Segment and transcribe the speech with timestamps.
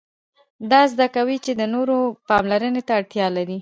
[0.71, 1.97] دا زده کوي چې د نورو
[2.29, 3.57] پاملرنې ته اړتیا لري.